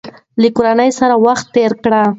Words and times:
له 0.41 0.47
کورنۍ 0.57 0.89
سره 0.99 1.15
وخت 1.25 1.45
تېر 1.55 1.71
کړئ. 1.83 2.05